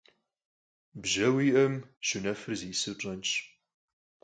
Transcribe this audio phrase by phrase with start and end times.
[1.01, 3.29] Bje vui'eme, şunefır ziş'ısır pş'enş.